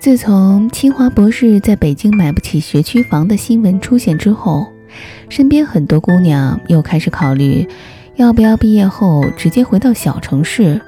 [0.00, 4.64] 自从清华博士在北京买不起学区房的新闻出现之后，
[5.28, 7.66] 身边很多姑娘又开始考虑，
[8.14, 10.80] 要不要毕业后直接回到小城市，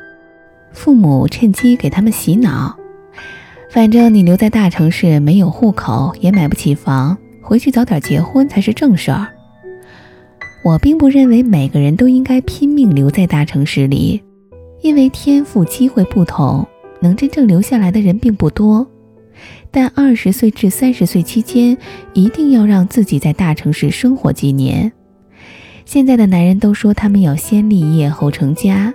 [0.73, 2.77] 父母趁机给他们洗脑。
[3.69, 9.27] 反正你留在大城市没有户口，也买不起房，回去早点结婚才是正事儿。
[10.63, 14.23] 我并不认为每个人都应该拼命留在大城市里，
[14.83, 16.65] 因为天赋机会不同，
[17.01, 18.87] 能真正留下来的人并不多。
[19.71, 21.77] 但二十岁至三十岁期间，
[22.13, 24.93] 一定要让自己在大城市生活几年。
[25.85, 28.93] 现在的男人都说他们要先立业后成家，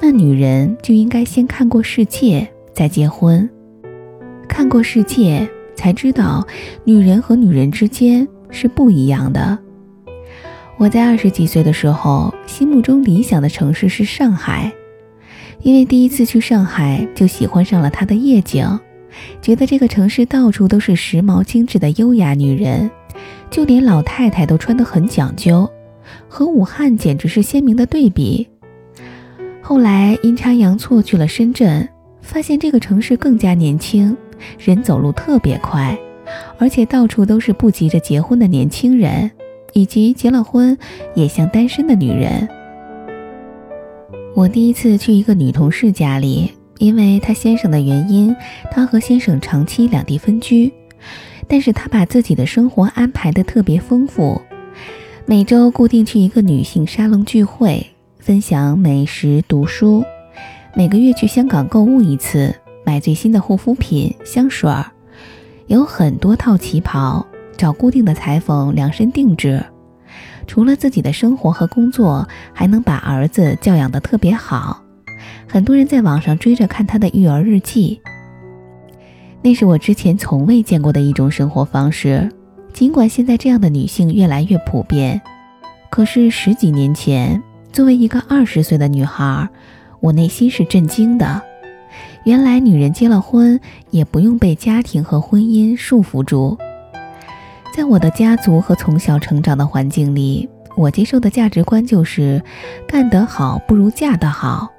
[0.00, 3.48] 那女人就应该先看过世界再结婚。
[4.48, 6.46] 看过世界，才知道
[6.84, 9.58] 女人和女人之间是不一样的。
[10.78, 14.72] 我在二十几岁的时候，心目中理想的城市是上海，
[15.60, 18.66] 因为第一次去上海就喜欢上了它的夜景。
[19.40, 22.90] 觉得这个城市到处都是时髦精致的优雅女人，
[23.50, 25.68] 就连老太太都穿得很讲究，
[26.28, 28.48] 和武汉简直是鲜明的对比。
[29.60, 31.88] 后来阴差阳错去了深圳，
[32.20, 34.16] 发现这个城市更加年轻，
[34.58, 35.96] 人走路特别快，
[36.58, 39.30] 而且到处都是不急着结婚的年轻人，
[39.72, 40.76] 以及结了婚
[41.14, 42.48] 也像单身的女人。
[44.34, 46.50] 我第一次去一个女同事家里。
[46.82, 48.34] 因为她先生的原因，
[48.68, 50.72] 她和先生长期两地分居，
[51.46, 54.42] 但是她把自己的生活安排的特别丰富，
[55.24, 57.86] 每周固定去一个女性沙龙聚会，
[58.18, 60.04] 分享美食、读书，
[60.74, 62.52] 每个月去香港购物一次，
[62.84, 64.90] 买最新的护肤品、香水儿，
[65.68, 67.24] 有很多套旗袍，
[67.56, 69.64] 找固定的裁缝量身定制。
[70.48, 74.81] 除了自己的生活和工作，还能把儿子教养的特别好。
[75.52, 78.00] 很多人在网上追着看她的育儿日记，
[79.42, 82.26] 那是我之前从未见过的一种生活方式。
[82.72, 85.20] 尽管现在这样的女性越来越普遍，
[85.90, 89.46] 可是十几年前，作为一个二十岁的女孩，
[90.00, 91.42] 我内心是震惊的。
[92.24, 93.60] 原来女人结了婚
[93.90, 96.56] 也不用被家庭和婚姻束缚住。
[97.76, 102.42] 在我的家族和从小成长的环境里，我接受的价值观就是：
[102.88, 104.71] 干得好不如嫁得好。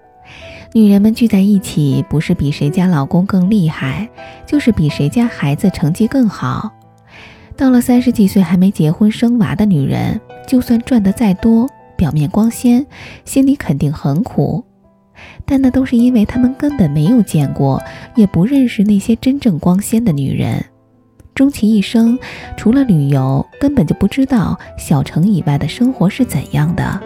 [0.76, 4.10] 女人们聚在一起，不是比谁家老公更厉害，
[4.48, 6.72] 就是比谁家孩子成绩更好。
[7.56, 12.84] 到了三十几岁还没结婚生娃的女人，就算赚得再多，表面光鲜，
[13.24, 14.64] 心里肯定很苦。
[15.46, 17.80] 但那都是因为她们根本没有见过，
[18.16, 20.66] 也不认识那些真正光鲜的女人。
[21.36, 22.18] 终其一生，
[22.58, 27.00] 除了旅游，根本就不知道小城以外的生活是怎样的。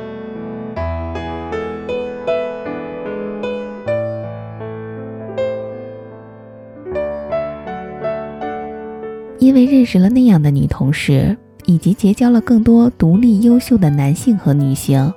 [9.48, 15.14] 因为认识了那样的女同事，以及结交了更多独立优秀的男性和女性，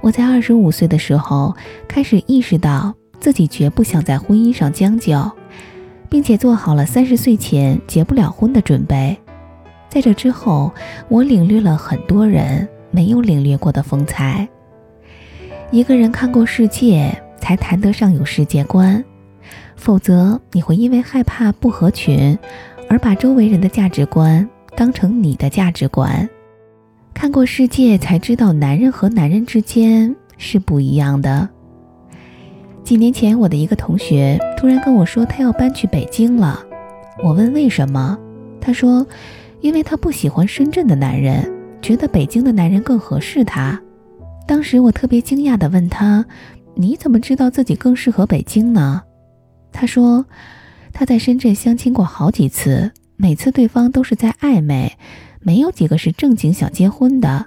[0.00, 1.54] 我在二十五岁的时候
[1.86, 5.30] 开始意识到自己绝不想在婚姻上将就，
[6.08, 9.16] 并且做好了三十岁前结不了婚的准备。
[9.88, 10.72] 在这之后，
[11.08, 14.48] 我领略了很多人没有领略过的风采。
[15.70, 19.04] 一个人看过世界，才谈得上有世界观，
[19.76, 22.36] 否则你会因为害怕不合群。
[22.88, 26.28] 而把周围人的价值观当成你的价值观，
[27.12, 31.48] 看过世界才知道男人和男人之间是不一样的。
[32.84, 36.64] 几年前，我的一个同学突然跟我说他要搬去北京了。
[37.24, 38.16] 我问为什么，
[38.60, 39.04] 他说，
[39.60, 41.50] 因为他不喜欢深圳的男人，
[41.82, 43.80] 觉得北京的男人更合适他。
[44.46, 46.24] 当时我特别惊讶地问他，
[46.74, 49.02] 你怎么知道自己更适合北京呢？
[49.72, 50.24] 他说。
[50.98, 54.96] 他在深圳相亲过好几次，每次对方都是在暧昧，
[55.42, 57.44] 没有几个是正经想结婚的，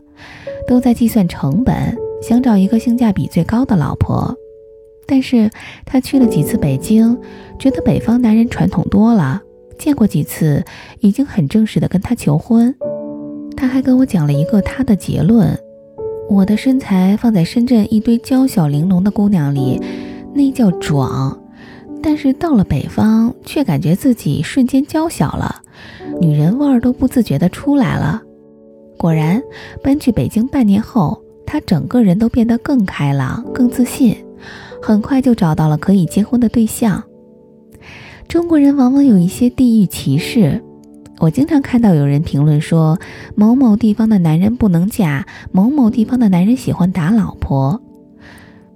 [0.67, 4.35] 都在计算成本，想找一个性价比最高的老婆。
[5.07, 5.49] 但是
[5.83, 7.17] 他去了几次北京，
[7.57, 9.41] 觉得北方男人传统多了，
[9.79, 10.63] 见过几次，
[10.99, 12.75] 已经很正式的跟他求婚。
[13.57, 15.59] 他还跟我讲了一个他的结论：
[16.29, 19.81] 我的身材放在深圳一堆娇小玲珑的姑娘里，
[20.35, 21.35] 那叫壮。
[22.01, 25.61] 但是到了北方，却感觉自己瞬间娇小了，
[26.21, 28.21] 女人味儿都不自觉地出来了。
[28.97, 29.41] 果然，
[29.83, 34.15] 搬去北京半年后，她整个人都变得更开朗、更自信，
[34.81, 37.03] 很快就找到了可以结婚的对象。
[38.27, 40.63] 中国人往往有一些地域歧视，
[41.19, 42.97] 我经常看到有人评论说，
[43.35, 47.81] 某某地方的男人不能嫁，某某地方的男人喜欢打老婆。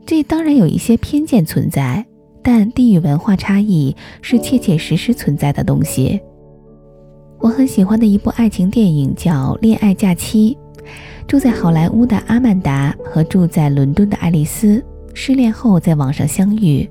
[0.05, 2.05] 这当然有一些偏见存在。
[2.43, 6.19] 但地域文化差异是切切实实存在的东西。
[7.39, 10.57] 我很喜欢的一部爱情电影叫《恋爱假期》。
[11.25, 16.87] 住在好莱坞的阿曼达和住在伦敦的爱丽丝失恋后在网上相遇，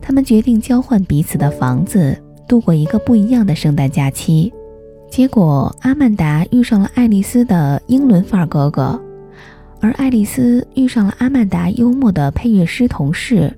[0.00, 4.52] 他们决定交换彼此的房子，度过一个不一样的圣诞假期。
[5.08, 9.00] 结果，阿曼达遇上了爱丽丝的英伦范儿哥哥，
[9.80, 13.52] 而爱丽丝遇上了阿曼达幽默的配乐师同事。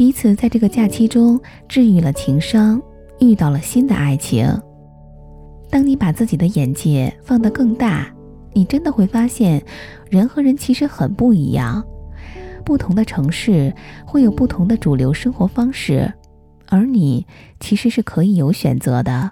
[0.00, 1.38] 彼此在这个假期中
[1.68, 2.80] 治愈了情伤，
[3.18, 4.50] 遇到了新的爱情。
[5.68, 8.10] 当你把自己的眼界放得更大，
[8.54, 9.62] 你真的会发现，
[10.08, 11.84] 人和人其实很不一样。
[12.64, 13.70] 不同的城市
[14.06, 16.10] 会有不同的主流生活方式，
[16.70, 17.26] 而你
[17.60, 19.30] 其实是可以有选择的。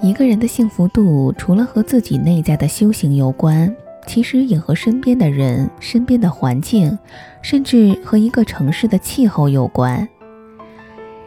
[0.00, 3.74] 一个人的幸福度，除了和自己内在的修行有关。
[4.08, 6.98] 其实也和身边的人、身边的环境，
[7.42, 10.08] 甚至和一个城市的气候有关。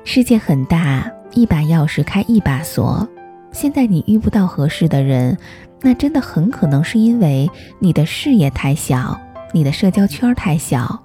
[0.04, 3.08] 世界很大，一把钥匙开一把锁。
[3.52, 5.38] 现在你遇不到合适的人，
[5.82, 7.48] 那真的很可能是因为
[7.78, 9.16] 你的视野太小，
[9.54, 11.04] 你的社交圈太小。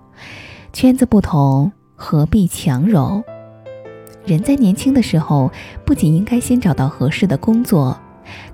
[0.72, 3.22] 圈子不同，何必强融？
[4.24, 5.52] 人在年轻的时候，
[5.84, 8.00] 不仅应该先找到合适的工作，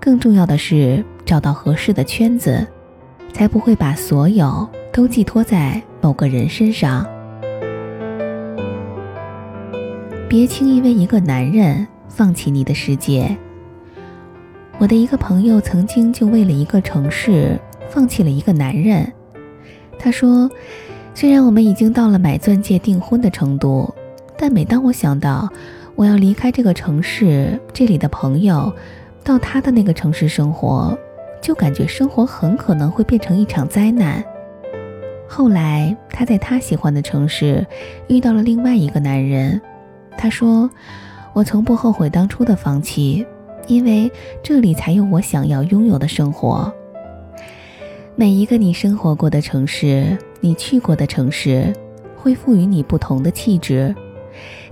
[0.00, 2.66] 更重要的是找到合适的圈子。
[3.32, 7.06] 才不会把所有都寄托在某个人身上。
[10.29, 13.37] 别轻易为一个男人放弃你的世界。
[14.79, 17.58] 我的一个朋友曾经就为了一个城市
[17.88, 19.12] 放弃了一个男人。
[19.99, 20.50] 他说
[21.14, 23.94] ：“虽然我们已经到了买钻戒订婚的程度，
[24.37, 25.49] 但每当我想到
[25.94, 28.73] 我要离开这个城市，这里的朋友，
[29.23, 30.99] 到他的那个城市生活。”
[31.42, 34.24] 就感觉生活很可能会变成一场灾难。
[35.28, 37.66] 后来，他在他喜欢的城市
[38.06, 39.60] 遇到了另外一个男人。
[40.16, 40.70] 他说
[41.34, 43.26] ：“我从不后悔当初的放弃，
[43.66, 44.10] 因为
[44.42, 46.72] 这里才有我想要拥有的生活。”
[48.14, 51.72] 每一个你生活过的城市，你去过的城市，
[52.14, 53.92] 会赋予你不同的气质。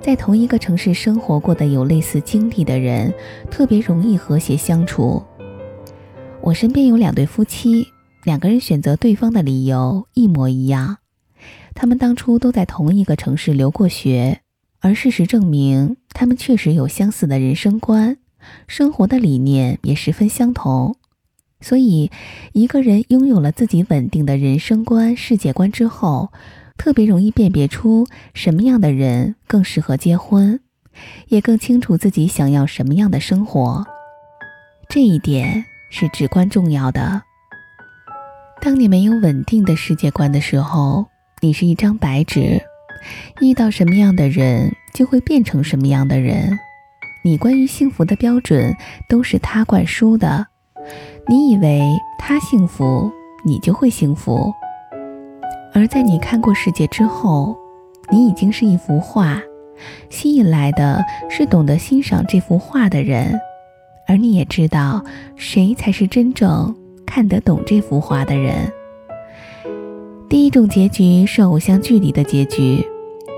[0.01, 3.13] 在同一个城市生活过的有类似经历的人，
[3.51, 5.23] 特别容易和谐相处。
[6.43, 7.87] 我身边有两对夫妻，
[8.25, 10.97] 两个人选择对方的理由一模一样。
[11.75, 14.41] 他们当初都在同一个城市留过学，
[14.81, 18.17] 而事实证明，他们确实有相似的人生观，
[18.67, 20.97] 生活的理念也十分相同。
[21.61, 22.11] 所以，
[22.53, 26.33] 一个人拥有了自己稳定的人生观、世界观之后，
[26.77, 30.59] 特别容易辨别出什么样的人更适合结婚，
[31.29, 33.87] 也更清楚自己想要什么样的生活。
[34.89, 35.67] 这一点。
[35.91, 37.21] 是至关重要的。
[38.63, 41.07] 当你没有稳定的世界观的时候，
[41.41, 42.61] 你是一张白纸，
[43.41, 46.59] 遇到什么样的人就会变成什么样的人。
[47.23, 48.75] 你关于幸福的标准
[49.09, 50.47] 都是他灌输的，
[51.27, 51.83] 你以为
[52.19, 53.11] 他幸福，
[53.45, 54.53] 你就会幸福。
[55.73, 57.57] 而在你看过世界之后，
[58.11, 59.41] 你已经是一幅画，
[60.11, 63.39] 吸引来的是懂得欣赏这幅画的人。
[64.11, 65.05] 而你也知道，
[65.37, 66.75] 谁才是真正
[67.07, 68.69] 看得懂这幅画的人。
[70.29, 72.85] 第一种结局是偶像剧里的结局，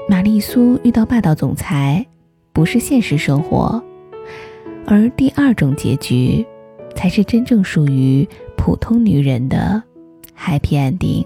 [0.09, 2.07] 玛丽苏遇到霸道总裁，
[2.55, 3.83] 不是现实生活；
[4.87, 6.43] 而第二种结局，
[6.95, 9.83] 才是真正属于普通女人的
[10.35, 11.23] happy ending。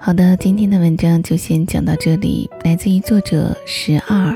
[0.00, 4.34] 好的，今天的文章就先讲到这里，来自于作者十二。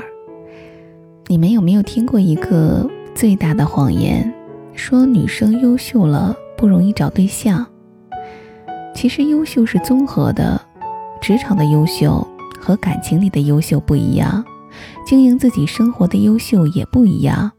[1.25, 2.87] 你们有没有听过一个？
[3.15, 4.29] 最大的谎言，
[4.73, 7.65] 说女生优秀了不容易找对象。
[8.93, 10.61] 其实优秀是综合的，
[11.21, 12.27] 职场的优秀
[12.59, 14.43] 和感情里的优秀不一样，
[15.07, 17.49] 经营自己生活的优秀也不一样。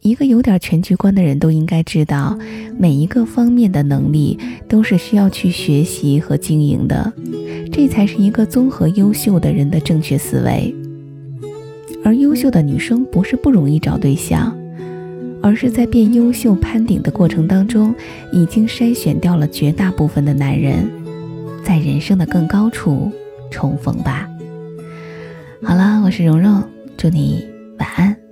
[0.00, 2.36] 一个有点全局观的人都应该知道，
[2.76, 4.36] 每一个方面的能力
[4.68, 7.12] 都是需要去学习和经营的，
[7.72, 10.74] 这才是一个综合优秀的人的正确思维。
[12.06, 14.56] 而优秀的女生不是不容易找对象，
[15.42, 17.92] 而是在变优秀攀顶的过程当中，
[18.32, 20.88] 已经筛选掉了绝大部分的男人，
[21.64, 23.10] 在人生的更高处
[23.50, 24.28] 重逢吧。
[25.64, 26.62] 好了，我是蓉蓉，
[26.96, 27.44] 祝你
[27.80, 28.25] 晚安。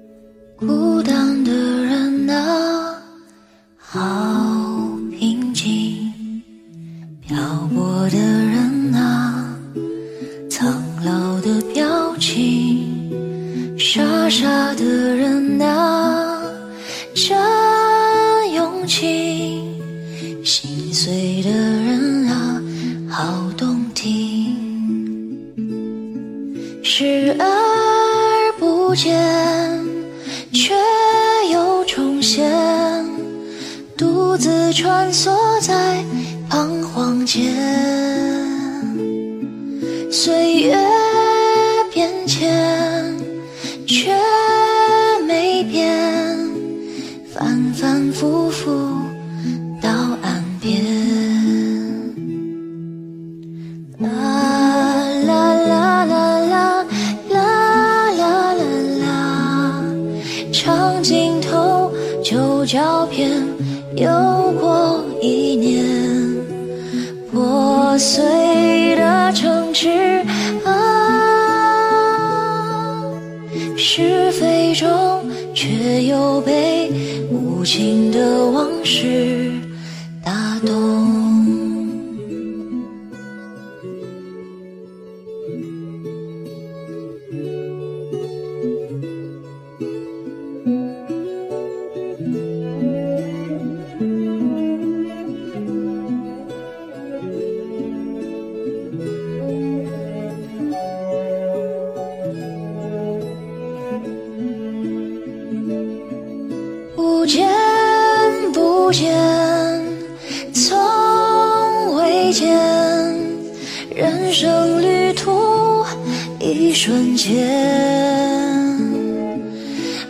[18.84, 19.64] 勇气；
[20.44, 21.83] 心碎的
[75.64, 76.90] 却又被
[77.30, 79.53] 无情的往事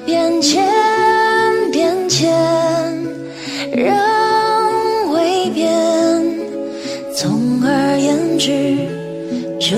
[0.07, 0.63] 变迁
[1.73, 2.31] 变迁，
[3.73, 3.95] 人
[5.11, 5.71] 未变，
[7.15, 8.77] 总而言之，
[9.59, 9.77] 这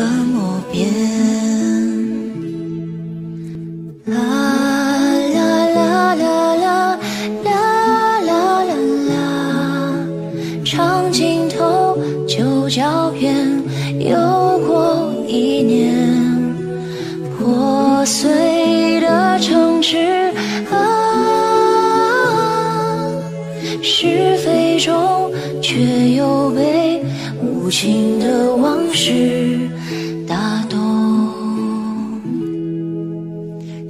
[27.78, 29.68] 情的往事
[30.26, 30.78] 打动。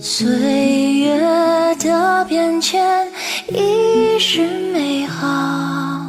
[0.01, 0.27] 岁
[0.93, 1.17] 月
[1.79, 3.07] 的变迁
[3.49, 4.41] 已是
[4.73, 6.05] 美好，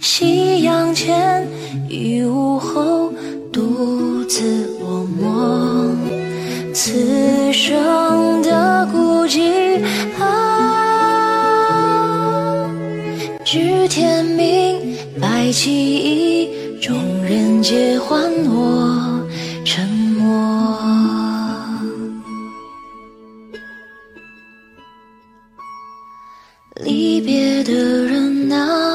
[0.00, 1.44] 夕阳前。
[1.88, 3.12] 雨午后，
[3.52, 5.90] 独自落寞，
[6.72, 9.82] 此生的孤寂
[10.20, 10.24] 啊，
[13.44, 15.87] 知天命，白起，
[17.68, 19.28] 借还我
[19.62, 20.24] 沉默。
[26.76, 27.74] 离别的
[28.06, 28.87] 人啊，